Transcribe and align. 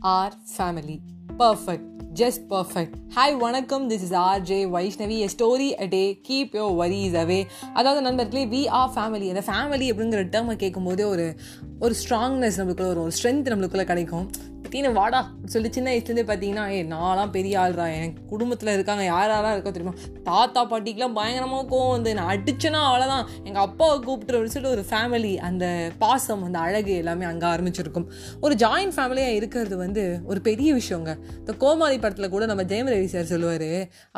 Are 0.00 0.34
family. 0.56 0.98
Perfect. 1.38 1.86
Just 2.14 2.40
perfect. 2.48 2.92
Hi 3.14 3.36
வணக்கம். 3.36 3.90
This 3.90 3.92
is 3.92 4.12
RJ 4.40 4.64
Vaishnavi. 4.64 5.18
A 5.18 5.28
story 5.36 5.80
a 5.80 5.84
day 5.84 6.20
keep 6.28 6.56
your 6.56 6.76
worries 6.76 7.14
away 7.14 7.46
அதாவது 7.74 8.02
நண்பர்களே 8.02 8.46
we 8.46 8.68
are 8.68 8.88
family 8.88 9.34
அந்த 9.34 9.42
family 9.46 9.80
அப்படிங்கிற 9.80 10.22
டேர்மை 10.22 10.56
கேட்கும்போதே 10.56 11.04
ஒரு 11.04 11.36
ஒரு 11.80 11.94
ஸ்ட்ராங்னஸ் 11.94 12.52
நம்மளுக்குள்ள 12.56 12.86
வரும். 12.86 13.02
ஒரு 13.02 13.12
ஸ்ட்ரென்த் 13.22 13.46
நம்மளுக்குள்ளே 13.46 13.84
கிடைக்கும். 13.84 14.30
தீனு 14.72 14.90
வாடா 14.98 15.20
சொல்லி 15.52 15.68
சின்ன 15.76 15.88
வயசுலேருந்தே 15.90 16.24
பார்த்தீங்கன்னா 16.30 16.64
ஏ 16.74 16.80
நான்லாம் 16.92 17.32
பெரிய 17.36 17.54
ஆள்றா 17.62 17.86
என் 17.98 18.12
குடும்பத்தில் 18.32 18.72
இருக்காங்க 18.74 19.04
யார் 19.04 19.30
யாராக 19.34 19.54
இருக்கோ 19.54 19.72
தெரியுமா? 19.76 19.94
தாத்தா 20.28 20.60
பாட்டிக்கெலாம் 20.72 21.16
பயங்கரமாக 21.18 21.64
கோவம் 21.72 21.94
வந்து 21.96 22.10
நான் 22.18 22.30
அடிச்சேன்னா 22.34 22.80
அவ்வளோதான் 22.88 23.24
எங்கள் 23.48 23.64
அப்பாவை 23.66 23.96
கூப்பிட்டு 24.06 24.32
சொல்லிட்டு 24.54 24.74
ஒரு 24.76 24.84
ஃபேமிலி 24.90 25.32
அந்த 25.48 25.64
பாசம் 26.02 26.44
அந்த 26.48 26.58
அழகு 26.66 26.92
எல்லாமே 27.02 27.24
அங்கே 27.30 27.46
ஆரம்பிச்சிருக்கும். 27.52 28.06
ஒரு 28.40 28.54
ஜாயின்ட் 28.64 28.96
ஃபேமிலியாக 28.96 29.38
இருக்கிறது 29.38 29.76
வந்து 29.84 30.04
ஒரு 30.30 30.40
பெரிய 30.48 30.70
விஷயங்க. 30.80 31.10
இந்த 31.40 31.54
கோமாளி 31.64 31.98
படத்தில் 32.04 32.32
கூட 32.34 32.46
நம்ம 32.52 32.62
ஜெயம் 32.72 32.90
ரவி 32.94 33.08
சார் 33.14 33.30
சொல்லுவார் 33.32 33.68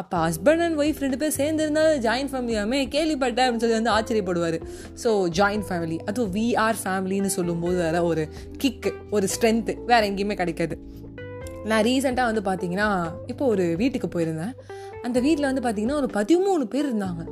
அப்போ 0.03 0.17
ஹஸ்பண்ட் 0.27 0.65
அண்ட் 0.67 0.79
ஒய்ஃப் 0.83 1.03
ரெண்டு 1.07 1.21
பேர் 1.23 1.37
சேர்ந்து 1.41 1.65
இருந்தால் 1.67 1.99
ஜாயின்ட் 2.09 2.33
ஃபேமிலியாமே 2.35 2.81
கேள்விப்பட்டேன் 2.97 3.47
அப்படின்னு 3.47 3.65
சொல்லி 3.67 3.79
வந்து 3.81 3.95
ஆச்சரியப்படுவார். 3.97 4.59
ஸோ 5.05 5.13
ஜாயின்ட் 5.41 5.69
ஃபேமிலி 5.71 5.99
அதுவும் 6.09 6.33
வி 6.39 6.47
ஆர் 6.67 6.81
ஃபேமிலின்னு 6.85 7.33
சொல்லும்போது 7.39 7.79
வேறு 7.85 8.05
ஒரு 8.13 8.25
கிக்கு 8.63 8.93
ஒரு 9.17 9.27
ஸ்ட்ரென்த்து 9.35 9.75
வேறு 9.91 10.07
எங்கேயுமே 10.11 10.37
கிடைக்காது. 10.43 10.77
நான் 11.65 11.85
ரீசெண்டாக 11.85 12.31
வந்து 12.31 12.45
பார்த்தீங்கன்னா 12.51 12.89
இப்போ 13.27 13.45
ஒரு 13.47 13.75
வீட்டுக்கு 13.77 14.09
போயிருந்தேன். 14.09 14.55
அந்த 15.03 15.19
வீட்டில் 15.21 15.51
வந்து 15.51 15.63
பார்த்தீங்கன்னா 15.69 16.01
ஒரு 16.01 16.09
பதிமூணு 16.13 16.65
பேர் 16.65 16.89
இருந்தாங்க. 16.95 17.23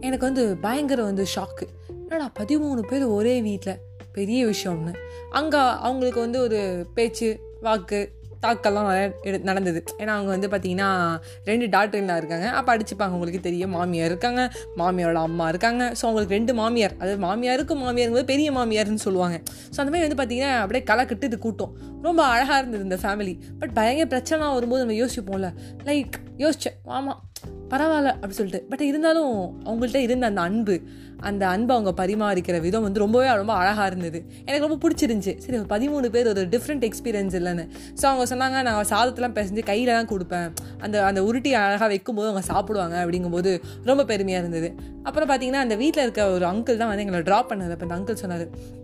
எனக்கு 0.00 0.26
வந்து 0.26 0.56
பயங்கர 0.56 1.00
வந்து 1.02 1.24
ஷாக்கு 1.34 1.66
என்னடா 1.90 2.26
பதிமூணு 2.38 2.82
பேர் 2.88 3.04
ஒரே 3.18 3.34
வீட்டில் 3.40 3.80
பெரிய 4.12 4.40
விஷயம்னு. 4.46 4.92
அங்கே 5.30 5.60
அவங்களுக்கு 5.88 6.20
வந்து 6.20 6.38
ஒரு 6.40 6.60
பேச்சு 6.94 7.28
வாக்கு 7.60 7.98
தாக்கெல்லாம் 8.46 8.86
நிறைய 8.86 9.12
எடு- 9.22 9.42
நடந்தது. 9.42 9.84
ஏன்னா 9.98 10.06
அவங்க 10.06 10.46
வந்து 10.46 10.48
பார்த்தீங்கன்னா 10.48 11.20
ரெண்டு 11.44 11.66
டாக்டர்லாம் 11.66 12.16
இருக்காங்க. 12.16 12.48
அப்போ 12.48 12.76
அடிச்சுப்பாங்க. 12.76 13.08
உங்களுக்கு 13.08 13.40
தெரியும் 13.40 13.70
மாமியார் 13.70 14.06
இருக்காங்க 14.06 14.52
மாமியாரோட 14.76 15.14
அம்மா 15.14 15.48
இருக்காங்க. 15.48 15.84
ஸோ 15.84 15.96
அவங்களுக்கு 15.96 16.34
ரெண்டு 16.34 16.54
மாமியார். 16.54 16.94
அதாவது 16.98 17.18
மாமியாருக்கு 17.18 17.78
மாமியாருங்கும்போது 17.78 18.22
பெரிய 18.22 18.52
மாமியார்னு 18.52 18.94
சொல்லுவாங்க. 18.94 19.40
ஸோ 19.76 19.76
அந்த 19.76 19.90
மாதிரி 19.90 20.14
வந்து 20.14 20.34
பார்த்தீங்கன்னா 20.34 20.56
அப்படியே 20.56 20.84
களை 20.84 21.04
கட்டுது 21.04 21.36
கூட்டம். 21.36 21.76
ரொம்ப 22.02 22.24
அழகாக 22.24 22.58
இருந்தது 22.58 22.82
இந்த 22.82 22.96
ஃபேமிலி 22.96 23.40
பட் 23.58 23.72
பயங்கர 23.72 24.06
பிரச்சனை 24.08 24.52
வரும்போது 24.52 24.86
நம்ம 24.86 25.06
யோசிப்போம்ல. 25.06 25.54
லைக் 25.84 26.10
யோசிச்சேன். 26.38 26.76
ஆமாம் 26.84 27.29
பரவாயில்ல 27.70 28.10
அப்படி 28.12 28.32
சொல்லிட்டு. 28.32 28.66
பட் 28.68 28.80
இருந்தாலும் 28.80 29.62
அவங்கள்ட்ட 29.64 29.96
இருந்த 29.96 30.26
அந்த 30.26 30.40
அன்பு 30.40 30.80
அந்த 31.20 31.48
அன்பை 31.48 31.76
அவங்க 31.76 31.92
பரிமாறிக்கிற 32.02 32.60
விதம் 32.60 32.82
வந்து 32.82 32.98
ரொம்பவே 32.98 33.26
ரொம்ப 33.34 33.52
அழகாக 33.52 33.86
இருந்தது. 33.86 34.24
எனக்கு 34.46 34.66
ரொம்ப 34.66 34.88
பிடிச்சிருந்துச்சி. 34.88 35.38
சரி 35.38 35.58
ஒரு 35.58 35.68
பதிமூணு 35.68 36.08
பேர் 36.08 36.26
ஒரு 36.26 36.42
டிஃப்ரெண்ட் 36.48 36.84
எக்ஸ்பீரியன்ஸ் 36.88 37.34
இல்லைன்னு. 37.40 37.68
ஸோ 38.02 38.04
அவங்க 38.04 38.24
சொன்னாங்க 38.34 38.62
நான் 38.62 38.88
சாதத்தெல்லாம் 38.90 39.36
பிசைஞ்சு 39.38 39.64
கையில் 39.64 39.92
தான் 39.92 40.06
கொடுப்பேன். 40.06 40.48
அந்த 40.78 41.04
அந்த 41.04 41.22
உருட்டி 41.24 41.54
அழகாக 41.54 41.86
வைக்கும்போது 41.86 42.28
அவங்க 42.28 42.46
சாப்பிடுவாங்க. 42.46 43.04
அப்படிங்கும்போது 43.04 43.62
ரொம்ப 43.84 44.04
பெருமையாக 44.04 44.46
இருந்தது. 44.46 44.74
அப்புறம் 45.02 45.28
பார்த்தீங்கன்னா 45.28 45.64
அந்த 45.66 45.74
வீட்டில் 45.74 46.02
இருக்க 46.02 46.30
ஒரு 46.30 46.46
அங்கிள் 46.46 46.76
தான் 46.76 46.88
வந்து 46.88 47.06
எங்களை 47.06 47.24
ட்ராப் 47.30 47.50
பண்ணார். 47.52 47.70
அப்போ 47.70 47.86
அந்த 47.88 47.98
அங்கிள் 47.98 48.14
சொன்னார் 48.14 48.78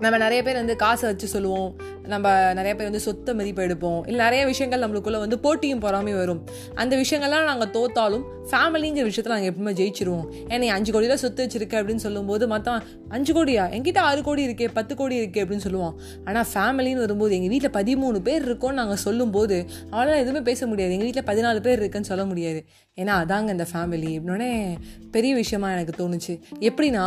நம்ம 0.00 0.18
நிறைய 0.18 0.42
பேர் 0.42 0.54
வந்து 0.54 0.76
காசை 0.76 1.08
வச்சு 1.10 1.28
சொல்லுவோம். 1.28 1.70
நம்ம 2.12 2.26
நிறைய 2.58 2.72
பேர் 2.76 2.88
வந்து 2.90 3.04
சொத்தை 3.06 3.32
மதிப்பு 3.34 3.62
எடுப்போம். 3.66 4.00
இல்லை 4.08 4.20
நிறைய 4.24 4.42
விஷயங்கள் 4.52 4.82
நம்மளுக்குள்ள 4.84 5.18
வந்து 5.24 5.38
போட்டியும் 5.38 5.82
பொறாமையும் 5.84 6.20
வரும். 6.22 6.42
அந்த 6.74 6.94
விஷயங்கள்லாம் 7.02 7.48
நாங்கள் 7.50 7.72
தோத்தாலும் 7.76 8.24
ஃபேமிலிங்கிற 8.50 9.04
விஷயத்தில் 9.08 9.34
நாங்கள் 9.34 9.50
எப்பவுமே 9.52 9.72
ஜெயிச்சிருவோம். 9.80 10.26
ஏன்னா 10.52 10.72
அஞ்சு 10.76 10.92
கோடி 10.92 11.06
தான் 11.06 11.22
சொத்து 11.24 11.46
வச்சிருக்க 11.46 11.74
அப்படின்னு 11.80 12.04
சொல்லும்போது 12.06 12.44
மொத்தம் 12.54 12.82
அஞ்சு 13.08 13.32
கோடியா? 13.38 13.64
எங்கிட்ட 13.76 13.98
ஆறு 13.98 14.22
கோடி 14.22 14.42
இருக்கே 14.46 14.68
பத்து 14.72 14.92
கோடி 14.96 15.16
இருக்கே 15.20 15.42
அப்படின்னு 15.44 15.66
சொல்லுவோம் 15.66 15.94
ஆனால் 16.24 16.48
ஃபேமிலின்னு 16.54 17.04
வரும்போது 17.06 17.34
எங்கள் 17.38 17.52
வீட்டில் 17.54 17.76
பதிமூணு 17.78 18.20
பேர் 18.28 18.46
இருக்கோம்னு 18.48 18.80
நாங்கள் 18.82 19.02
சொல்லும்போது 19.06 19.58
அவளால் 19.90 20.22
எதுவுமே 20.24 20.42
பேச 20.50 20.66
முடியாது. 20.66 20.94
எங்கள் 20.96 21.08
வீட்டில் 21.10 21.28
பதினாலு 21.30 21.60
பேர் 21.66 21.78
இருக்குன்னு 21.78 22.10
சொல்ல 22.12 22.24
முடியாது. 22.24 22.62
ஏன்னா 23.00 23.14
அதாங்க 23.22 23.50
இந்த 23.56 23.66
ஃபேமிலி 23.72 24.12
அப்படின்னே 24.18 24.52
பெரிய 25.10 25.32
விஷயமா 25.34 25.68
எனக்கு 25.72 25.94
தோணுச்சு. 26.00 26.32
எப்படின்னா 26.68 27.04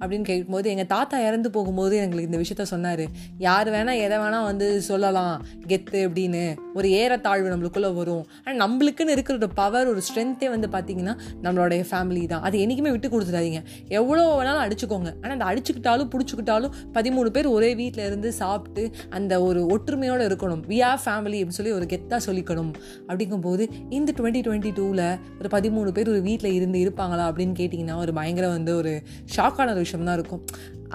அப்படின்னு 0.00 0.26
கேட்கும்போது 0.28 0.70
எங்கள் 0.70 0.86
தாத்தா 0.86 1.16
இறந்து 1.28 1.50
போகும்போது 1.50 1.96
எங்களுக்கு 1.96 2.30
இந்த 2.30 2.40
விஷயத்த 2.42 2.66
சொன்னார். 2.74 3.04
யார் 3.38 3.70
வேணால் 3.70 4.02
எதை 4.06 4.18
வேணால் 4.18 4.41
வந்து 4.50 4.66
சொல்லலாம் 4.88 5.34
கெத்து 5.70 6.00
அப்படின்னு. 6.08 6.42
ஒரு 6.78 6.88
ஏறத்தாழ்வு 7.00 7.52
நம்மளுக்குள்ளே 7.52 7.90
வரும். 8.00 8.24
ஆனால் 8.44 8.60
நம்மளுக்குன்னு 8.62 9.14
இருக்கிற 9.16 9.36
ஒரு 9.40 9.48
பவர் 9.60 9.90
ஒரு 9.92 10.02
ஸ்ட்ரென்த்தே 10.08 10.48
வந்து 10.54 10.68
பார்த்தீங்கன்னா 10.74 11.14
நம்மளுடைய 11.44 11.82
ஃபேமிலி 11.90 12.22
தான். 12.32 12.44
அது 12.48 12.56
என்றைக்குமே 12.64 12.92
விட்டு 12.94 13.10
கொடுத்துடாதீங்க. 13.14 13.62
எவ்வளோ 14.00 14.24
வேணாலும் 14.38 14.64
அடிச்சுக்கோங்க. 14.66 15.10
ஆனால் 15.22 15.36
அந்த 15.38 15.48
அடிச்சுக்கிட்டாலும் 15.50 16.10
பிடிச்சிக்கிட்டாலும் 16.14 16.74
பதிமூணு 16.98 17.30
பேர் 17.36 17.48
ஒரே 17.56 17.70
வீட்டில் 17.82 18.06
இருந்து 18.10 18.32
சாப்பிட்டு 18.42 18.84
அந்த 19.18 19.32
ஒரு 19.48 19.62
ஒற்றுமையோடு 19.76 20.28
இருக்கணும். 20.30 20.62
வி 20.72 20.80
ஆர் 20.90 21.02
ஃபேமிலி 21.04 21.38
அப்படின்னு 21.40 21.60
சொல்லி 21.60 21.74
ஒரு 21.78 21.88
கெத்தாக 21.94 22.20
சொல்லிக்கணும். 22.28 22.72
அப்படிங்கும்போது 23.08 23.64
இந்த 23.98 24.10
டுவெண்ட்டி 24.18 24.42
டுவெண்ட்டி 24.48 24.72
டூவில் 24.78 25.06
ஒரு 25.40 25.48
பதிமூணு 25.56 25.90
பேர் 25.96 26.12
ஒரு 26.14 26.22
வீட்டில் 26.28 26.56
இருந்து 26.58 26.78
இருப்பாங்களா 26.84 27.26
அப்படின்னு 27.30 27.56
கேட்டிங்கன்னா 27.60 27.96
ஒரு 28.04 28.12
பயங்கர 28.18 28.48
வந்து 28.56 28.72
ஒரு 28.80 28.92
ஷாக்கான 29.36 29.72
ஒரு 29.74 29.82
விஷயம் 29.86 30.08
தான் 30.08 30.18
இருக்கும். 30.18 30.42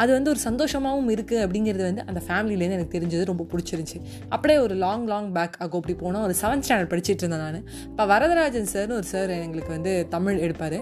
அது 0.02 0.12
வந்து 0.18 0.30
ஒரு 0.34 0.40
சந்தோஷமாகவும் 0.47 1.12
இருக்குது 1.16 1.44
அப்படிங்கிறது 1.46 1.85
வந்து 1.90 2.03
அந்த 2.09 2.22
ஃபேமிலியிலேருந்து 2.28 2.78
எனக்கு 2.80 2.97
தெரிஞ்சது 2.97 3.24
ரொம்ப 3.31 3.46
பிடிச்சிருந்துச்சி. 3.52 4.00
அப்படியே 4.30 4.59
ஒரு 4.59 4.75
லாங் 4.84 5.08
லாங் 5.12 5.30
பேக் 5.38 5.58
ஆகும் 5.59 5.80
அப்படி 5.81 5.96
போனால் 6.03 6.25
ஒரு 6.28 6.35
செவன்த் 6.41 6.66
ஸ்டாண்டர்ட் 6.68 6.91
படிச்சுட்டு 6.94 7.24
இருந்தேன் 7.24 7.44
நான். 7.46 7.66
இப்போ 7.91 8.06
வரதராஜன் 8.13 8.72
சார்னு 8.74 9.00
ஒரு 9.00 9.09
சார் 9.13 9.30
எங்களுக்கு 9.30 9.74
வந்து 9.78 9.94
தமிழ் 10.16 10.38
எடுப்பார். 10.38 10.80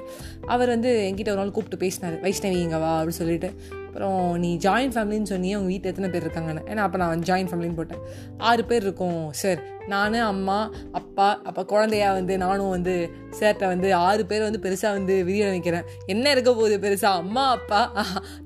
அவர் 0.56 0.74
வந்து 0.76 0.92
என்கிட்ட 1.08 1.34
ஒரு 1.36 1.42
நாள் 1.42 1.56
கூப்பிட்டு 1.58 1.84
பேசினார் 1.86 2.22
வைஷ்ணவி 2.28 2.62
இங்கே 2.68 2.82
வா 2.86 2.92
அப்படின்னு 3.00 3.22
சொல்லிட்டு. 3.22 3.52
அப்புறம் 3.96 4.24
நீ 4.44 4.50
ஜாயின் 4.64 4.94
ஃபேமிலின்னு 4.94 5.30
சொன்னி 5.32 5.50
உங்கள் 5.58 5.72
வீட்டில் 5.74 5.92
எத்தனை 5.92 6.08
பேர் 6.14 6.26
இருக்காங்கன்னு. 6.26 6.64
ஏன்னா 6.72 6.82
அப்போ 6.86 6.98
நான் 7.02 7.22
ஜாயின்ட் 7.30 7.50
ஃபேமிலின்னு 7.52 7.78
போட்டேன். 7.78 8.02
ஆறு 8.48 8.64
பேர் 8.70 8.84
இருக்கோம் 8.88 9.22
சார் 9.42 9.60
நான் 9.92 10.18
அம்மா 10.32 10.58
அப்பா 11.00 11.28
அப்போ 11.50 11.62
குழந்தையா 11.72 12.10
வந்து 12.18 12.34
நானும் 12.44 12.74
வந்து 12.74 12.96
சேர்ட்ட 13.40 13.66
வந்து 13.74 13.90
ஆறு 14.08 14.24
பேர் 14.32 14.44
வந்து 14.48 14.62
பெருசாக 14.66 14.98
வந்து 14.98 15.16
விரிய 15.28 15.46
வைக்கிறேன் 15.54 15.86
என்ன 16.14 16.32
இருக்க 16.36 16.52
போகுது 16.54 16.78
பெருசாக 16.86 17.22
அம்மா 17.24 17.46
அப்பா 17.58 17.82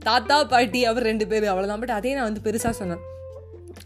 தாத்தா 0.08 0.38
பாட்டி 0.54 0.82
அப்புறம் 0.90 1.09
ரெண்டு 1.12 1.28
பேர் 1.32 1.50
அவ்வளோதான் 1.54 1.84
பட் 1.86 1.96
அதே 2.00 2.14
நான் 2.18 2.30
வந்து 2.30 2.46
பெருசாக 2.50 2.76
சொன்னேன். 2.82 3.02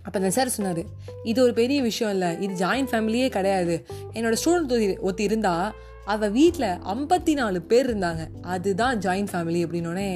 அப்போ 0.06 0.16
அந்த 0.20 0.34
சார் 0.40 0.56
சொன்னார் 0.58 0.84
இது 1.32 1.40
ஒரு 1.44 1.56
பெரிய 1.62 1.80
விஷயம் 1.90 2.14
இல்லை. 2.18 2.30
இது 2.46 2.54
ஜாயின்ட் 2.66 2.92
ஃபேமிலியே 2.94 3.30
கிடையாது. 3.38 3.78
என்னோடய 4.18 4.42
ஸ்டூடெண்ட் 4.44 4.72
ஒத்தி 4.74 4.98
ஒருத்தி 5.08 5.24
இருந்தால் 5.30 5.68
அவள் 6.12 6.34
வீட்டில் 6.40 6.70
ஐம்பத்தி 6.94 7.34
நாலு 7.42 7.60
பேர் 7.70 7.88
இருந்தாங்க. 7.90 8.24
அதுதான் 8.54 8.98
ஜாயின்ட் 9.06 9.32
ஃபேமிலி 9.34 9.62
அப்படின்னோடனே 9.66 10.10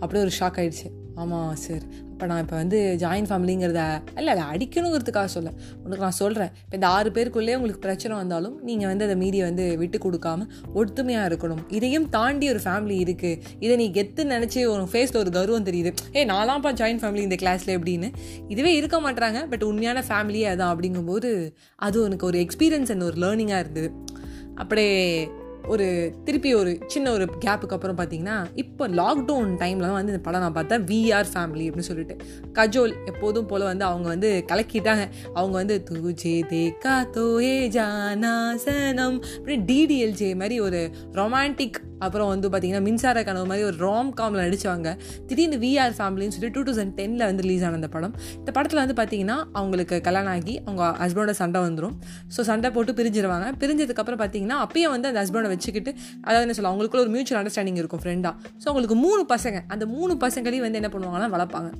அப்படியே 0.00 0.22
ஒரு 0.26 0.32
ஷாக் 0.38 0.60
ஆகிடுச்சு 0.60 0.88
ஆமாம் 1.22 1.56
சார் 1.64 1.84
இப்போ 2.12 2.28
நான் 2.30 2.42
இப்போ 2.44 2.56
வந்து 2.60 2.78
ஜாயின்ட் 3.02 3.28
ஃபேமிலிங்கிறத 3.30 3.82
இல்லை 4.18 4.30
அதை 4.34 4.44
அடிக்கணுங்கிறதுக்காக 4.52 5.28
சொல்ல. 5.34 5.50
உனக்கு 5.84 6.02
நான் 6.06 6.16
சொல்கிறேன் 6.20 6.50
இப்போ 6.62 6.74
இந்த 6.78 6.86
ஆறு 6.96 7.10
பேருக்குள்ளேயே 7.16 7.56
உங்களுக்கு 7.58 7.82
பிரச்சனை 7.86 8.14
வந்தாலும் 8.20 8.56
நீங்கள் 8.68 8.90
வந்து 8.90 9.04
அதை 9.08 9.16
மீறி 9.22 9.40
வந்து 9.46 9.64
விட்டு 9.82 9.98
கொடுக்காம 10.04 10.46
ஒற்றுமையாக 10.80 11.28
இருக்கணும். 11.30 11.62
இதையும் 11.78 12.06
தாண்டி 12.16 12.48
ஒரு 12.52 12.60
ஃபேமிலி 12.66 12.96
இருக்குது 13.06 13.40
இதை 13.64 13.76
நீ 13.82 13.86
கெத்து 13.98 14.24
நினச்சி 14.34 14.62
ஒரு 14.74 14.86
ஃபேஸில் 14.92 15.20
ஒரு 15.22 15.32
கர்வம் 15.38 15.68
தெரியுது. 15.70 15.92
ஏ 16.16 16.24
நாலாம்ப்பா 16.34 16.72
ஜாயின்ட் 16.82 17.02
ஃபேமிலி 17.04 17.24
இந்த 17.28 17.38
கிளாஸில் 17.44 17.74
எப்படின்னு? 17.78 18.10
இதுவே 18.48 18.74
இருக்க 18.80 19.00
மாட்டாங்க 19.06 19.48
பட் 19.52 19.66
உண்மையான 19.70 20.04
ஃபேமிலியே 20.10 20.48
அதான் 20.54 20.72
அப்படிங்கும்போது 20.74 21.30
அது 21.88 22.04
எனக்கு 22.08 22.28
ஒரு 22.32 22.40
எக்ஸ்பீரியன்ஸ் 22.46 22.92
அண்ட் 22.94 23.02
ஒரு 23.10 23.18
லேர்னிங்காக 23.26 23.64
இருந்தது. 23.64 23.90
அப்படியே 24.60 25.30
ஒரு 25.68 25.86
திருப்பி 26.24 26.50
ஒரு 26.54 26.70
சின்ன 26.86 27.12
ஒரு 27.12 27.24
கேப்புக்கு 27.44 27.74
அப்புறம் 27.76 27.98
பார்த்தீங்கன்னா 27.98 28.36
இப்போ 28.54 28.84
லாக்டவுன் 28.88 29.50
டைமில் 29.60 29.86
தான் 29.88 29.98
வந்து 29.98 30.12
இந்த 30.12 30.22
படம் 30.22 30.40
நான் 30.40 30.52
பார்த்தேன். 30.52 30.84
விஆர் 30.84 31.28
ஃபேமிலி 31.34 31.66
அப்படின்னு 31.66 31.88
சொல்லிட்டு. 31.88 32.16
கஜோல் 32.54 32.94
எப்போதும் 33.04 33.46
போல் 33.46 33.62
வந்து 33.62 33.84
அவங்க 33.84 34.08
வந்து 34.08 34.44
கலக்கிட்டாங்க. 34.52 35.04
அவங்க 35.34 35.56
வந்து 35.56 35.76
துஜே 35.90 36.34
தேக்கா 36.52 36.94
தோயே 37.16 37.56
ஜானா 37.76 38.34
சனம் 38.64 39.20
அப்படின்னு 39.38 39.68
டிடிஎல்ஜே 39.70 40.32
மாதிரி 40.32 40.60
ஒரு 40.60 40.90
ரொமான்டிக் 41.12 41.78
அப்புறம் 42.06 42.28
வந்து 42.32 42.48
பார்த்தீங்கன்னா 42.52 42.84
மின்சார 42.88 43.22
கனவு 43.28 43.46
மாதிரி 43.50 43.66
ஒரு 43.70 43.78
ராம் 43.86 44.10
காமில் 44.20 44.42
நடிச்சவங்க 44.46 44.90
திடீர்னு 45.28 45.58
விஆர் 45.64 45.94
ஃபேமிலின்னு 45.98 46.36
சொல்லி 46.36 46.50
டூ 46.56 46.62
தௌசண்ட் 46.68 46.94
டெனில் 47.00 47.24
வந்து 47.30 47.44
ரிலீஸ் 47.46 47.64
ஆன 47.68 47.78
அந்த 47.80 47.90
படம். 47.94 48.14
இந்த 48.40 48.50
படத்தில் 48.58 48.82
வந்து 48.82 48.96
பார்த்தீங்கன்னா 49.00 49.36
அவங்களுக்கு 49.60 49.98
கல்யாணம் 50.08 50.34
ஆகி 50.36 50.54
அவங்க 50.66 50.82
ஹஸ்பண்டோட 51.02 51.34
சண்டை 51.42 51.62
வந்துடும் 51.66 51.96
ஸோ 52.34 52.40
சண்டை 52.50 52.70
போட்டு 52.76 52.94
பிரிஞ்சிருவாங்க. 53.00 53.46
பிரிஞ்சதுக்கப்புறம் 53.62 54.22
பார்த்தீங்கன்னா 54.22 54.58
அப்பயும் 54.66 54.92
வந்து 54.96 55.08
அந்த 55.10 55.18
ஹஸ்பண்டை 55.24 55.50
வச்சுக்கிட்டு 55.54 55.90
அதாவது 56.26 56.44
என்ன 56.46 56.56
சொல்ல 56.58 56.70
அவங்களுக்குள்ள 56.72 57.04
ஒரு 57.06 57.14
மியூச்சுவல் 57.16 57.40
அண்டர்ஸ்டாண்டிங் 57.42 57.80
இருக்கும் 57.82 58.02
ஃப்ரெண்டாக 58.04 58.34
ஸோ 58.62 58.66
அவங்களுக்கு 58.70 58.98
மூணு 59.06 59.22
பசங்க 59.34 59.60
அந்த 59.74 59.84
மூணு 59.96 60.12
பசங்களையும் 60.26 60.66
வந்து 60.66 60.80
என்ன 60.82 60.90
பண்ணுவாங்கன்னா 60.94 61.30
வளர்ப்பாங்க. 61.36 61.70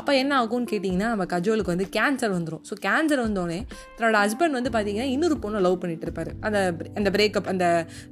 அப்போ 0.00 0.14
என்ன 0.22 0.32
ஆகும்னு 0.42 0.68
கேட்டிங்கன்னா 0.72 1.08
நம்ம 1.14 1.26
கஜோலுக்கு 1.34 1.74
வந்து 1.74 1.88
கேன்சர் 1.98 2.34
வந்துடும் 2.36 2.64
ஸோ 2.70 2.76
கேன்சர் 2.86 3.24
வந்தோடனே 3.26 3.60
தன்னோட 3.96 4.16
ஹஸ்பண்ட் 4.24 4.58
வந்து 4.60 4.72
பார்த்தீங்கன்னா 4.76 5.08
இன்னொரு 5.16 5.38
பொண்ணை 5.44 5.60
லவ் 5.66 5.80
பண்ணிட்டு 5.84 6.06
இருப்பாரு. 6.08 6.32
அந்த 6.46 6.58
அந்த 7.00 7.10
பிரேக்கப் 7.16 7.50
அந்த 7.54 7.66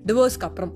டிவோர்ஸ்க்கு 0.09 0.49
அப்புறம். 0.51 0.75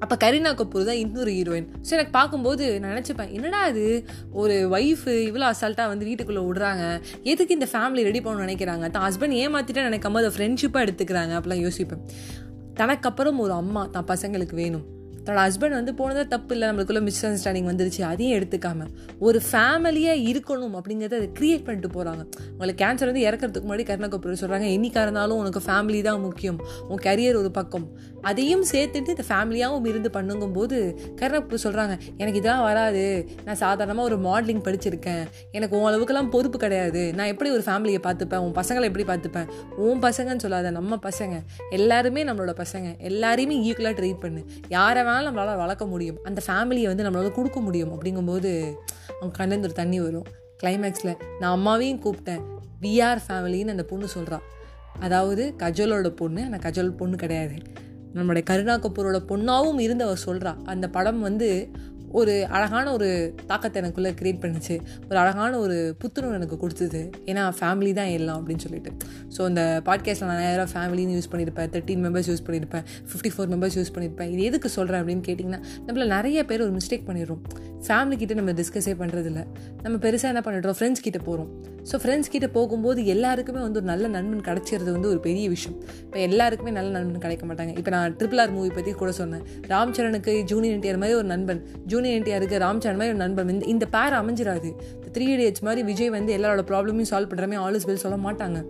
அப்போ 0.00 0.16
கரீனா 0.24 0.50
கபூர் 0.54 0.84
தான் 0.84 1.00
இன்னொரு 1.02 1.30
ஹீரோயின் 1.30 1.68
ஸோ 1.86 1.90
எனக்கு 1.90 2.10
பார்க்கும்போது 2.10 2.80
நான் 2.80 2.92
நினச்சிப்பேன் 2.94 3.32
என்னடா 3.32 3.66
இது? 3.66 4.06
ஒரு 4.32 4.68
ஒய்ஃபு 4.70 5.12
இவ்வளோ 5.28 5.46
அசால்ட்டாக 5.52 5.88
வந்து 5.92 6.04
வீட்டுக்குள்ளே 6.04 6.42
விடுறாங்க. 6.48 7.02
எதுக்கு 7.22 7.54
இந்த 7.54 7.68
ஃபேமிலி 7.72 8.02
ரெடி 8.02 8.20
பண்ணணும்னு 8.20 8.46
நினைக்கிறாங்க? 8.46 8.90
தான் 8.90 9.12
ஹஸ்பண்ட் 9.12 9.36
ஏமாற்றிட்டேன் 9.42 9.88
நினைக்காம 9.90 10.22
அதை 10.22 10.32
ஃப்ரெண்ட்ஷிப்பாக 10.36 10.86
எடுத்துக்கிறாங்க 10.86 11.34
அப்படிலாம் 11.38 11.64
யோசிப்பேன். 11.66 12.02
தனக்கப்புறம் 12.74 13.38
ஒரு 13.38 13.52
அம்மா 13.52 13.86
தான் 13.86 14.08
பசங்களுக்கு 14.08 14.54
வேணும். 14.54 14.86
தன்னோட 15.26 15.44
ஹஸ்பண்ட் 15.46 15.76
வந்து 15.78 15.94
போனதாக 15.94 16.26
தப்பு 16.34 16.54
இல்லை 16.54 16.66
நம்மளுக்குள்ள 16.70 17.00
மிஸ் 17.00 17.20
அண்டர்ஸ்டாண்டிங் 17.26 17.68
வந்துருச்சு. 17.70 18.02
அதையும் 18.10 18.36
எடுத்துக்காம 18.38 18.86
ஒரு 19.18 19.40
ஃபேமிலியாக 19.50 20.24
இருக்கணும் 20.32 20.74
அப்படிங்கிறத 20.78 21.16
அதை 21.20 21.30
கிரியேட் 21.38 21.64
பண்ணிட்டு 21.64 21.90
போகிறாங்க 21.96 22.22
உங்களுக்கு 22.50 22.80
கேன்சர் 22.84 23.10
வந்து 23.10 23.24
இறக்கிறதுக்கு 23.28 23.68
முன்னாடி 23.70 23.84
கருணா 23.90 24.08
கபூர் 24.12 24.42
சொல்கிறாங்க 24.42 24.66
என்னைக்கா 24.76 25.02
இருந்தாலும் 25.06 25.38
உனக்கு 25.38 25.62
ஃபேமிலி 25.66 26.02
தான் 26.02 26.20
முக்கியம். 26.20 26.58
உன் 26.88 27.02
கரியர் 27.06 27.38
ஒரு 27.42 27.50
பக்கம். 27.50 27.86
அதையும் 28.20 28.64
சேர்த்துட்டு 28.72 29.12
இந்த 29.14 29.24
ஃபேமிலியாகவும் 29.28 29.86
இருந்து 29.90 30.10
பண்ணுங்கும்போது 30.14 30.76
கருணா 31.20 31.40
கபூர் 31.42 31.64
சொல்கிறாங்க 31.66 31.94
எனக்கு 32.16 32.40
இதெல்லாம் 32.40 32.62
வராது. 32.62 33.04
நான் 33.44 33.60
சாதாரணமாக 33.64 34.08
ஒரு 34.08 34.18
மாடலிங் 34.28 34.62
படிச்சிருக்கேன். 34.68 35.24
எனக்கு 35.52 35.76
உன் 35.78 35.88
அளவுக்குலாம் 35.90 36.30
பொறுப்பு 36.36 36.58
கிடையாது. 36.58 37.02
நான் 37.14 37.26
எப்படி 37.26 37.50
ஒரு 37.50 37.62
ஃபேமிலியை 37.66 38.02
பார்த்துப்பேன்? 38.08 38.42
உன் 38.46 38.56
பசங்களை 38.60 38.88
எப்படி 38.90 39.06
பார்த்துப்பேன்? 39.12 39.48
உன் 39.76 40.02
பசங்கன்னு 40.06 40.44
சொல்லாத 40.46 40.70
நம்ம 40.70 40.98
பசங்க. 41.08 41.36
எல்லாருமே 41.70 42.24
நம்மளோட 42.24 42.54
பசங்க. 42.62 42.88
எல்லாரையுமே 43.10 43.58
ஈக்குவலாக 43.68 43.96
ட்ரீட் 44.00 44.22
பண்ணு. 44.24 44.42
யாரை 44.68 45.02
அதனால் 45.16 45.28
நம்மளால் 45.28 45.56
வளர்க்க 45.56 45.86
முடியும். 45.86 46.18
அந்த 46.22 46.42
ஃபேமிலியை 46.46 46.86
வந்து 46.86 47.04
நம்மளால் 47.04 47.32
கொடுக்க 47.32 47.60
முடியும் 47.60 47.92
அப்படிங்கும்போது 47.92 48.74
அவங்க 49.20 49.32
கண்ணிலேருந்து 49.38 49.68
ஒரு 49.68 49.72
தண்ணி 49.72 50.00
வரும். 50.00 50.26
கிளைமேக்ஸில் 50.62 51.16
நான் 51.40 51.58
அம்மாவையும் 51.58 52.02
கூப்பிட்டேன். 52.04 52.42
விஆர் 52.82 53.20
ஃபேமிலின்னு 53.28 53.68
அந்த 53.68 53.84
பொண்ணு 53.84 54.08
சொல்கிறான் 54.08 54.42
அதாவது 55.00 55.54
கஜலோட 55.58 56.08
பொண்ணு 56.08 56.44
ஆனால் 56.44 56.58
கஜல் 56.58 56.96
பொண்ணு 56.96 57.16
கிடையாது. 57.16 57.54
நம்மளுடைய 58.14 58.42
கருணா 58.42 58.74
கபூரோட 58.78 59.18
பொண்ணாகவும் 59.30 59.80
இருந்தவ 59.86 60.16
சொல்கிறா 60.26 60.64
அந்த 60.64 60.88
படம் 60.88 61.20
வந்து 61.20 61.70
ஒரு 62.12 62.46
அழகான 62.46 62.92
ஒரு 62.92 63.34
தாக்கத்தை 63.46 63.82
எனக்குள்ளே 63.82 64.10
க்ரியேட் 64.20 64.40
பண்ணிச்சு. 64.42 64.80
ஒரு 65.08 65.18
அழகான 65.18 65.58
ஒரு 65.58 65.96
புத்துணர்வு 66.04 66.34
எனக்கு 66.34 66.56
கொடுத்தது. 66.56 67.10
ஏன்னா 67.24 67.52
ஃபேமிலி 67.60 67.92
தான் 67.92 68.06
எல்லாம் 68.06 68.38
அப்படின்னு 68.40 68.58
சொல்லிட்டு. 68.58 68.90
ஸோ 69.36 69.44
அந்த 69.44 69.82
பாட்காஸ்ட்டில் 69.84 70.26
நான் 70.26 70.36
நேரம் 70.36 70.68
ஃபேமிலின்னு 70.74 71.16
யூஸ் 71.16 71.30
பண்ணியிருப்பேன் 71.32 71.70
தேர்ட்டின் 71.70 72.02
மெம்பர்ஸ் 72.06 72.30
யூஸ் 72.32 72.44
பண்ணியிருப்பேன் 72.46 72.84
ஃபிஃப்டி 73.12 73.32
ஃபோர் 73.36 73.50
மெம்பர்ஸ் 73.54 73.78
யூஸ் 73.78 73.92
பண்ணியிருப்பேன் 73.94 74.30
இது 74.30 74.42
எதுக்கு 74.42 74.68
சொல்கிறேன் 74.68 75.02
அப்படின்னு 75.02 75.26
கேட்டிங்கன்னா 75.28 75.60
நம்மள 75.86 76.06
நிறைய 76.06 76.44
பேர் 76.44 76.60
ஒரு 76.60 76.72
மிஸ்டேக் 76.72 77.06
பண்ணிடுறோம். 77.08 77.42
ஃபேமிலி 77.88 78.16
கிட்டே 78.16 78.34
நம்ம 78.34 78.50
டிஸ்கஸே 78.50 78.94
பண்ணுறதில்ல 78.98 79.46
நம்ம 79.82 79.98
பெருசாக 79.98 80.28
என்ன 80.28 80.42
பண்ணிடுறோம்? 80.46 80.78
ஃப்ரெண்ட்ஸ் 80.80 81.02
கிட்டே 81.02 81.18
போகிறோம் 81.18 81.74
ஸோ 81.90 81.96
ஃப்ரெண்ட்ஸ் 82.02 82.30
கிட்ட 82.34 82.46
போகும்போது 82.56 83.00
எல்லாருக்குமே 83.14 83.60
வந்து 83.66 83.78
ஒரு 83.80 83.88
நல்ல 83.90 84.06
நண்பன் 84.16 84.44
கிடைச்சிருது 84.48 84.90
வந்து 84.96 85.08
ஒரு 85.12 85.20
பெரிய 85.26 85.46
விஷயம். 85.54 85.76
இப்போ 86.06 86.18
எல்லாருக்குமே 86.28 86.72
நல்ல 86.78 86.90
நண்பன் 86.96 87.24
கிடைக்க 87.24 87.44
மாட்டாங்க. 87.48 87.72
இப்போ 87.80 87.90
நான் 87.96 88.14
ட்ரிபிள் 88.20 88.40
ஆர் 88.44 88.54
மூவி 88.56 88.70
பற்றி 88.78 88.94
கூட 89.02 89.12
சொன்னேன். 89.20 89.44
ராம் 89.72 89.94
சரணுக்கு 89.98 90.34
ஜூனியர் 90.52 90.76
என்டிஆர் 90.76 91.00
மாதிரி 91.02 91.18
ஒரு 91.22 91.28
நண்பன். 91.34 91.62
ஜூனியர் 91.92 92.18
என்டிஆருக்கு 92.20 92.62
ராம் 92.66 92.82
சரண் 92.84 93.00
மாதிரி 93.00 93.14
ஒரு 93.14 93.22
நண்பன். 93.24 93.52
இந்த 93.56 93.66
இந்த 93.74 93.88
பேர் 93.96 94.20
அமைஞ்சிடாது. 94.22 94.70
த்ரீ 95.16 95.26
இடியட்ஸ் 95.34 95.66
மாதிரி 95.68 95.82
விஜய் 95.90 96.14
வந்து 96.18 96.32
எல்லாரோட 96.38 96.64
ப்ராப்ளமையும் 96.72 97.10
சால்வ் 97.12 97.30
பண்ணுறமே 97.32 97.58
ஆல் 97.66 97.78
இஸ் 97.80 97.88
வெல் 97.90 98.04
சொல்ல 98.06 98.18
மாட்டாங்க. 98.28 98.60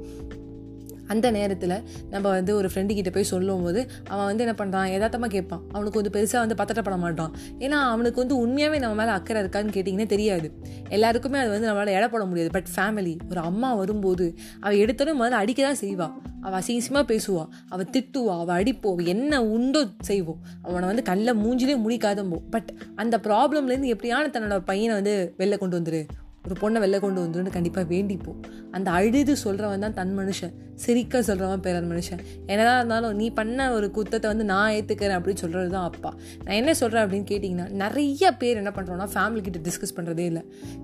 அந்த 1.06 1.30
நேரத்தில் 1.30 1.74
நம்ம 2.10 2.26
வந்து 2.28 2.52
ஒரு 2.56 2.68
ஃப்ரெண்டுக்கிட்ட 2.72 3.10
போய் 3.16 3.28
சொல்லும் 3.32 3.62
போது 3.62 3.80
அவன் 4.08 4.26
வந்து 4.28 4.44
என்ன 4.46 4.54
பண்ணுறான் 4.60 4.90
யதார்த்தமாக 4.92 5.32
கேட்பான். 5.36 5.62
அவனுக்கு 5.72 6.00
வந்து 6.00 6.14
பெருசாக 6.16 6.42
வந்து 6.44 6.58
பத்தட்டப்பட 6.60 6.98
மாட்டான். 7.04 7.32
ஏன்னா 7.58 7.80
அவனுக்கு 7.94 8.20
வந்து 8.22 8.36
உண்மையாகவே 8.36 8.78
நம்ம 8.78 8.94
மேலே 8.94 9.10
அக்கறை 9.10 9.42
இருக்கான்னு 9.42 9.74
கேட்டிங்கன்னா 9.76 10.06
தெரியாது. 10.06 10.50
எல்லாருக்குமே 10.88 11.38
அது 11.38 11.50
வந்து 11.54 11.68
நம்மளால் 11.70 11.96
எடை 11.98 12.08
போட 12.08 12.24
முடியாது. 12.24 12.52
பட் 12.58 12.70
ஃபேமிலி 12.76 13.16
ஒரு 13.30 13.40
அம்மா 13.40 13.70
வரும்போது 13.74 14.26
அவள் 14.60 14.80
எடுத்தோடனே 14.84 15.16
முதல்ல 15.22 15.42
அடிக்க 15.42 15.62
தான் 15.62 15.82
செய்வாள் 15.84 16.14
அவள் 16.46 16.58
அசிங்கமாக 16.60 17.04
பேசுவாள் 17.12 17.48
அவள் 17.68 17.90
திட்டுவா. 17.94 18.34
அவள் 18.42 18.56
அடிப்போ. 18.60 18.90
என்ன 19.14 19.42
உண்டோ 19.54 19.82
செய்வோம் 20.10 20.40
அவனை 20.62 20.86
வந்து 20.90 21.04
கண்ணில் 21.10 21.40
மூஞ்சிலே 21.44 21.76
முடிக்காதம்போ 21.86 22.38
பட் 22.50 22.70
அந்த 22.94 23.18
ப்ராப்ளம்லேருந்து 23.26 23.92
எப்படியான 23.94 24.30
தன்னோட 24.34 24.58
பையனை 24.70 24.94
வந்து 25.00 25.16
வெளில 25.38 25.58
கொண்டு 25.58 25.78
வந்துரு? 25.78 26.02
ஒரு 26.46 26.56
பொண்ணை 26.62 26.78
வெளில 26.84 26.98
கொண்டு 27.04 27.20
வந்துருன்னு 27.24 27.56
கண்டிப்பாக 27.56 27.86
வேண்டிப்போம். 27.94 28.38
அந்த 28.76 28.88
அழுது 28.98 29.34
சொல்கிறவன் 29.44 29.84
தான் 29.84 29.98
தன் 30.00 30.14
மனுஷன். 30.20 30.54
சிரிக்க 30.84 31.20
சொல்கிறவன் 31.26 31.62
பிறர் 31.64 31.86
மனுஷன். 31.90 32.20
என்னதான் 32.50 32.78
இருந்தாலும் 32.80 33.14
நீ 33.20 33.26
பண்ண 33.38 33.66
ஒரு 33.76 33.86
குத்தத்தை 33.96 34.26
வந்து 34.32 34.44
நான் 34.50 34.72
ஏற்றுக்கிறேன் 34.78 35.16
அப்படின்னு 35.18 35.42
சொல்கிறது 35.42 35.70
தான் 35.74 35.86
அப்பா. 35.90 36.10
நான் 36.44 36.56
என்ன 36.60 36.72
சொல்கிறேன் 36.80 37.04
அப்படின்னு 37.04 37.28
கேட்டிங்கன்னா 37.30 37.66
நிறைய 37.82 38.32
பேர் 38.40 38.60
என்ன 38.62 38.72
பண்ணுறோன்னா 38.78 39.06
ஃபேமிலி 39.14 39.42
கிட்ட 39.46 39.60
டிஸ்கஸ் 39.68 39.94
பண்ணுறதே 39.98 40.24
இல்லை. 40.30 40.42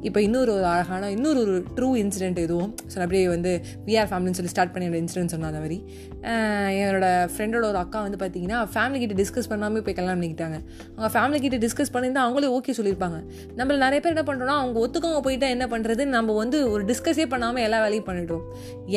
இப்போ 0.09 0.20
இன்னொரு 0.26 0.50
ஒரு 0.56 0.67
அழகான 0.73 1.11
இன்னொரு 1.17 1.41
ஒரு 1.44 1.56
ட்ரூ 1.76 1.91
இன்சிடென்ட் 2.03 2.41
எதுவும் 2.44 2.73
சில 2.93 3.03
அப்படியே 3.06 3.26
வந்து 3.35 3.53
விஆர் 3.88 4.11
ஃபேமிலின்னு 4.12 4.38
சொல்லி 4.41 4.53
ஸ்டார்ட் 4.55 4.73
பண்ணி 4.76 4.88
இன்சிடென்ட் 5.03 5.35
சொன்ன 5.35 5.53
மாதிரி. 5.58 5.79
என்னோட 6.81 7.06
ஃப்ரெண்டோட 7.35 7.65
ஒரு 7.73 7.81
அக்கா 7.85 8.00
வந்து 8.06 8.20
பார்த்தீங்கன்னா 8.25 8.58
ஃபேமிலி 8.75 8.99
கிட்ட 9.05 9.17
டிஸ்கஸ் 9.23 9.50
பண்ணாமல் 9.53 9.85
போய் 9.87 9.97
கல்யாணம் 10.00 10.20
பண்ணிக்கிட்டாங்க. 10.20 10.58
அவங்க 10.97 11.11
ஃபேமிலி 11.17 11.41
கிட்ட 11.44 11.58
டிஸ்கஸ் 11.67 11.93
பண்ணியிருந்தால் 11.94 12.26
அவங்களே 12.26 12.50
ஓகே 12.56 12.75
சொல்லியிருப்பாங்க. 12.81 13.20
நம்மள 13.61 13.76
நிறைய 13.87 14.00
பேர் 14.03 14.15
என்ன 14.17 14.26
பண்ணுறோம்னா 14.31 14.56
அவங்க 14.62 14.79
ஒத்துக்கவங்க 14.87 15.23
போயிட்டு 15.29 15.49
என்ன 15.55 15.67
பண்ணுறது 15.73 16.03
நம்ம 16.15 16.35
வந்து 16.41 16.59
ஒரு 16.73 16.83
டிஸ்கஸே 16.91 17.27
பண்ணாமல் 17.33 17.65
எல்லா 17.67 17.79
வேலையும் 17.85 18.07
பண்ணிடுறோம் 18.09 18.45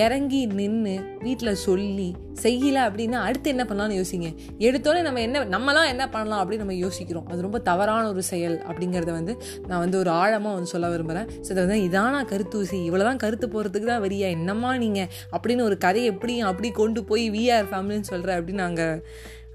இறங்கி 0.04 0.42
நின்று 0.60 0.96
வீட்டில் 1.26 1.62
சொல்லி 1.66 2.10
செய்யலை 2.44 2.82
அப்படின்னா 2.88 3.20
அடுத்து 3.28 3.48
என்ன 3.54 3.64
பண்ணலாம்னு 3.68 3.98
யோசிங்க. 4.00 4.30
எடுத்தோடனே 4.68 5.02
நம்ம 5.08 5.22
என்ன 5.28 5.44
நம்மலாம் 5.54 5.90
என்ன 5.92 6.04
பண்ணலாம் 6.16 6.42
அப்படின்னு 6.42 6.64
நம்ம 6.64 6.78
யோசிக்கிறோம். 6.86 7.28
அது 7.32 7.46
ரொம்ப 7.46 7.60
தவறான 7.70 8.04
ஒரு 8.14 8.24
செயல் 8.32 8.58
அப்படிங்கிறத 8.70 9.12
வந்து 9.20 9.34
நான் 9.70 9.84
வந்து 9.86 9.98
ஒரு 10.04 10.12
ஆழமாக 10.22 10.56
வந்து 10.58 10.74
சொல்ல 10.74 10.90
விரும்புகிறேன் 10.94 11.30
ஸோ 11.46 11.50
இதை 11.54 11.62
வந்து 11.66 11.80
இதானா 11.88 12.20
கருத்தூசி 12.32 12.80
இவ்வளோதான் 12.90 13.22
கருத்து 13.24 13.48
போகிறதுக்கு 13.54 13.90
தான் 13.94 14.04
வரியா? 14.08 14.30
என்னம்மா 14.38 14.74
நீங்கள் 14.84 15.10
அப்படின்னு 15.36 15.68
ஒரு 15.70 15.78
கதையை 15.86 16.10
எப்படியும் 16.16 16.50
அப்படி 16.52 16.72
கொண்டு 16.82 17.04
போய் 17.12 17.26
விஆர் 17.38 17.72
ஃபேமிலின்னு 17.72 18.12
சொல்கிறேன் 18.14 18.38
அப்படின்னு 18.40 18.66
நாங்கள் 18.68 19.02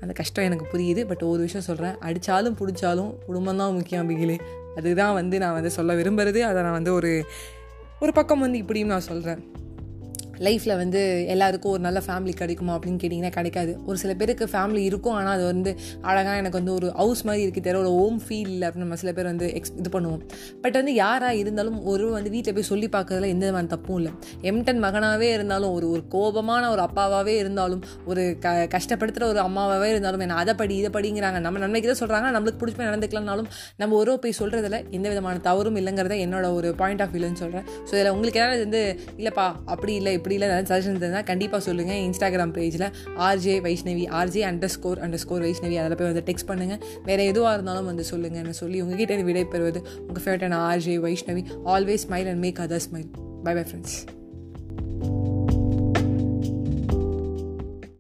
அந்த 0.04 0.12
கஷ்டம் 0.20 0.46
எனக்கு 0.48 0.66
புரியுது. 0.72 1.02
பட் 1.08 1.22
ஒரு 1.30 1.40
விஷயம் 1.46 1.68
சொல்கிறேன் 1.68 1.96
அடித்தாலும் 2.08 2.58
பிடிச்சாலும் 2.60 3.10
குடும்பம் 3.26 3.60
தான் 3.62 3.74
முக்கியம் 3.78 4.02
அப்படிங்களே 4.02 4.36
அதுதான் 4.76 5.14
வந்து 5.14 5.38
நான் 5.38 5.52
வந்து 5.52 5.70
சொல்ல 5.70 5.94
விரும்புகிறது 5.94 6.40
அதை 6.40 6.62
நான் 6.62 6.72
வந்து 6.72 6.92
ஒரு 6.92 7.24
ஒரு 8.00 8.12
பக்கம் 8.12 8.40
வந்து 8.40 8.58
இப்படியும் 8.58 8.88
நான் 8.88 9.08
சொல்கிறேன் 9.08 9.40
லைஃப்பில் 10.46 10.74
வந்து 10.82 11.00
எல்லாருக்கும் 11.34 11.72
ஒரு 11.74 11.82
நல்ல 11.86 12.00
ஃபேமிலி 12.06 12.34
கிடைக்குமா 12.40 12.72
அப்படின்னு 12.76 13.00
கேட்டிங்கன்னா 13.02 13.32
கிடைக்காது. 13.38 13.72
ஒரு 13.88 13.96
சில 14.02 14.12
பேருக்கு 14.20 14.46
ஃபேமிலி 14.52 14.82
இருக்கும் 14.90 15.16
ஆனால் 15.20 15.34
அது 15.36 15.44
வந்து 15.52 15.70
அழகாக 16.10 16.36
எனக்கு 16.42 16.58
வந்து 16.60 16.74
ஒரு 16.78 16.88
ஹவுஸ் 17.00 17.22
மாதிரி 17.28 17.42
இருக்குது 17.46 17.66
தெரிய 17.66 17.80
ஒரு 17.84 17.92
ஹோம் 17.98 18.18
ஃபீல் 18.24 18.52
இல்லை 18.54 18.66
அப்படின்னு 18.68 18.86
நம்ம 18.86 18.98
சில 19.02 19.12
பேர் 19.18 19.30
வந்து 19.32 19.48
எக்ஸ் 19.58 19.74
இது 19.80 19.90
பண்ணுவோம். 19.96 20.22
பட் 20.64 20.76
வந்து 20.80 20.94
யாராக 21.02 21.40
இருந்தாலும் 21.42 21.78
ஒரு 21.92 22.06
வந்து 22.16 22.32
வீட்டில் 22.36 22.56
போய் 22.58 22.68
சொல்லி 22.72 22.88
பார்க்கறதுல 22.96 23.30
எந்த 23.34 23.44
விதமான 23.46 23.70
தப்பும் 23.74 23.98
இல்லை. 24.00 24.12
எம்டன் 24.50 24.82
மகனாகவே 24.86 25.28
இருந்தாலும் 25.36 25.72
ஒரு 25.76 25.86
ஒரு 25.94 26.02
கோபமான 26.14 26.62
ஒரு 26.74 26.82
அப்பாவாகவே 26.86 27.34
இருந்தாலும் 27.42 27.82
ஒரு 28.10 28.24
க 28.44 28.54
கஷ்டப்படுத்துகிற 28.76 29.28
ஒரு 29.32 29.42
அம்மாவாகவே 29.46 29.90
இருந்தாலும் 29.94 30.24
என்ன 30.26 30.38
அதை 30.42 30.54
படி 30.62 30.74
இதை 30.82 30.92
படிங்கிறாங்க. 30.98 31.38
நம்ம 31.46 31.60
நன்மைக்கு 31.64 31.90
தான் 31.92 32.02
சொல்கிறாங்க 32.02 32.28
நம்மளுக்கு 32.36 32.60
பிடிச்சி 32.60 32.78
போய் 32.78 32.90
நடந்துக்கலனாலும் 32.90 33.48
நம்ம 33.82 33.96
ஒரு 33.96 34.18
போய் 34.24 34.38
சொல்கிறதுல 34.40 34.78
எந்த 34.96 35.06
விதமான 35.08 35.40
தவறும் 35.48 35.78
இல்லைங்கிறத 35.80 36.16
என்னோட 36.26 36.46
ஒரு 36.58 36.68
பாயிண்ட் 36.80 37.02
ஆஃப் 37.04 37.12
வியூன்னு 37.14 37.40
சொல்கிறேன் 37.42 37.66
ஸோ 37.88 37.92
இதில் 37.96 38.12
உங்களுக்கு 38.14 38.40
ஏதாவது 38.42 38.64
வந்து 38.66 38.82
இல்லைப்பா 39.20 39.46
அப்படி 39.72 39.92
இல்லை 40.00 40.12
இப்படி 40.18 40.29
இல்லை 40.34 40.48
ஏதாவது 40.48 40.68
சஜஷன் 40.72 40.98
இருந்தால் 40.98 41.24
கண்டிப்பாக 41.24 41.62
சொல்லுங்கள் 41.62 42.02
இன்ஸ்டாகிராம் 42.02 42.54
பேஜில் 42.54 42.86
RJ 43.20 43.56
Vaishnavi 43.62 44.04
RJ 44.12 44.44
underscore 44.68 45.00
underscore 45.18 45.42
Vaishnavi 45.42 45.78
அதில் 45.80 45.98
போய் 45.98 46.10
வந்து 46.12 46.24
டெக்ஸ்ட் 46.26 46.50
பண்ணுங்கள் 46.50 46.80
வேறு 47.04 47.26
எதுவாக 47.26 47.54
இருந்தாலும் 47.54 47.84
வந்து 47.84 48.06
சொல்லுங்கன்னு 48.10 48.56
சொல்லி 48.58 48.80
உங்ககிட்ட 48.80 49.22
விடை 49.22 49.44
பெறுவது 49.46 49.82
உங்கள் 50.08 50.24
ஃபேவரட்டான 50.24 50.62
RJ 50.68 50.96
Vaishnavi 51.00 51.44
always 51.66 52.06
smile 52.06 52.26
and 52.26 52.42
make 52.42 52.58
other 52.58 52.86
smile 52.88 53.10
bye 53.44 53.54
bye 53.54 53.62
friends 53.62 54.19